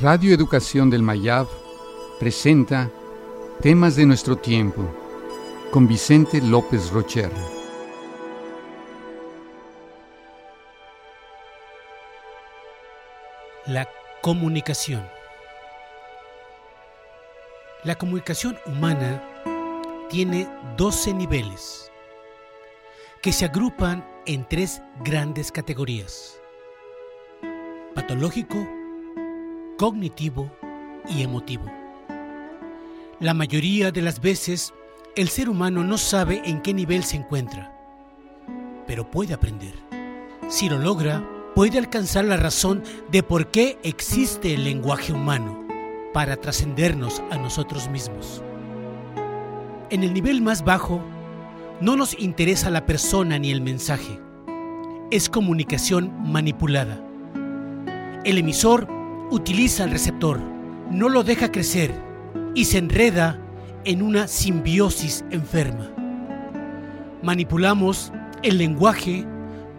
[0.00, 1.48] Radio Educación del Mayab
[2.20, 2.88] presenta
[3.60, 4.88] Temas de nuestro tiempo
[5.72, 7.32] con Vicente López Rocher.
[13.66, 13.88] La
[14.22, 15.04] comunicación.
[17.82, 19.20] La comunicación humana
[20.08, 21.90] tiene 12 niveles
[23.20, 26.40] que se agrupan en tres grandes categorías.
[27.96, 28.77] Patológico,
[29.78, 30.50] cognitivo
[31.08, 31.64] y emotivo.
[33.20, 34.74] La mayoría de las veces
[35.14, 37.72] el ser humano no sabe en qué nivel se encuentra,
[38.88, 39.74] pero puede aprender.
[40.48, 41.24] Si lo logra,
[41.54, 45.64] puede alcanzar la razón de por qué existe el lenguaje humano
[46.12, 48.42] para trascendernos a nosotros mismos.
[49.90, 51.00] En el nivel más bajo,
[51.80, 54.18] no nos interesa la persona ni el mensaje.
[55.12, 57.00] Es comunicación manipulada.
[58.24, 58.97] El emisor
[59.30, 60.40] utiliza el receptor,
[60.90, 61.92] no lo deja crecer
[62.54, 63.38] y se enreda
[63.84, 65.90] en una simbiosis enferma.
[67.22, 69.26] Manipulamos el lenguaje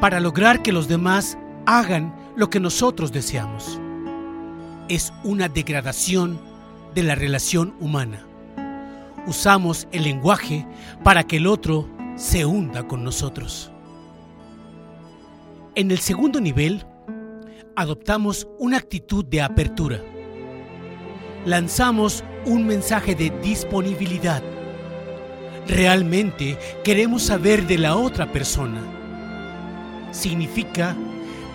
[0.00, 3.80] para lograr que los demás hagan lo que nosotros deseamos.
[4.88, 6.38] Es una degradación
[6.94, 8.24] de la relación humana.
[9.26, 10.66] Usamos el lenguaje
[11.02, 13.70] para que el otro se hunda con nosotros.
[15.74, 16.86] En el segundo nivel,
[17.76, 20.02] adoptamos una actitud de apertura.
[21.44, 24.42] Lanzamos un mensaje de disponibilidad.
[25.68, 28.80] Realmente queremos saber de la otra persona.
[30.10, 30.96] Significa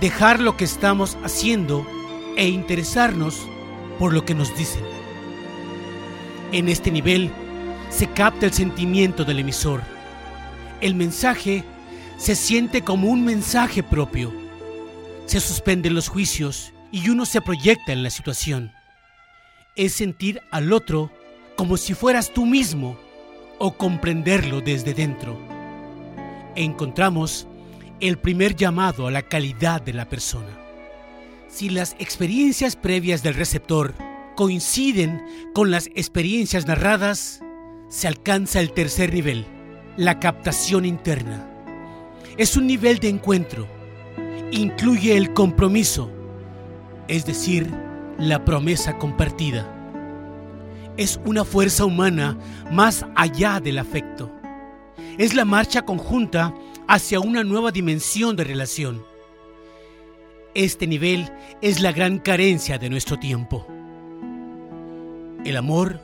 [0.00, 1.86] dejar lo que estamos haciendo
[2.36, 3.40] e interesarnos
[3.98, 4.84] por lo que nos dicen.
[6.52, 7.30] En este nivel
[7.88, 9.80] se capta el sentimiento del emisor.
[10.82, 11.64] El mensaje
[12.18, 14.39] se siente como un mensaje propio
[15.30, 18.72] se suspenden los juicios y uno se proyecta en la situación.
[19.76, 21.12] Es sentir al otro
[21.56, 22.98] como si fueras tú mismo
[23.60, 25.38] o comprenderlo desde dentro.
[26.56, 27.46] Encontramos
[28.00, 30.58] el primer llamado a la calidad de la persona.
[31.46, 33.94] Si las experiencias previas del receptor
[34.34, 35.22] coinciden
[35.54, 37.40] con las experiencias narradas,
[37.88, 39.46] se alcanza el tercer nivel,
[39.96, 41.48] la captación interna.
[42.36, 43.79] Es un nivel de encuentro
[44.50, 46.10] incluye el compromiso,
[47.08, 47.70] es decir,
[48.18, 49.66] la promesa compartida.
[50.96, 52.36] Es una fuerza humana
[52.70, 54.30] más allá del afecto.
[55.18, 56.54] Es la marcha conjunta
[56.88, 59.02] hacia una nueva dimensión de relación.
[60.54, 61.30] Este nivel
[61.62, 63.66] es la gran carencia de nuestro tiempo.
[65.44, 66.00] El amor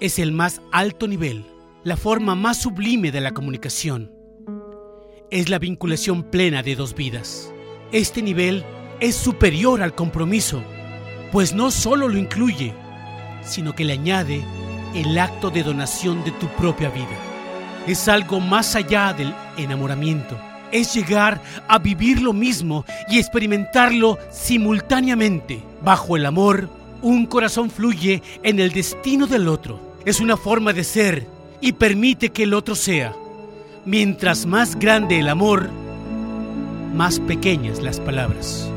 [0.00, 1.46] es el más alto nivel,
[1.84, 4.12] la forma más sublime de la comunicación.
[5.30, 7.53] Es la vinculación plena de dos vidas.
[7.92, 8.64] Este nivel
[9.00, 10.62] es superior al compromiso,
[11.32, 12.74] pues no solo lo incluye,
[13.44, 14.42] sino que le añade
[14.94, 17.16] el acto de donación de tu propia vida.
[17.86, 20.38] Es algo más allá del enamoramiento.
[20.72, 25.62] Es llegar a vivir lo mismo y experimentarlo simultáneamente.
[25.82, 26.68] Bajo el amor,
[27.02, 29.78] un corazón fluye en el destino del otro.
[30.04, 31.26] Es una forma de ser
[31.60, 33.14] y permite que el otro sea.
[33.84, 35.68] Mientras más grande el amor,
[36.94, 38.70] más pequeñas las palabras.